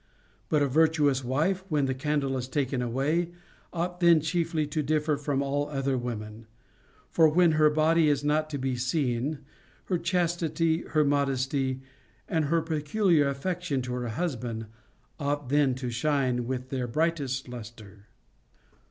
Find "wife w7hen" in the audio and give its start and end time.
1.23-1.85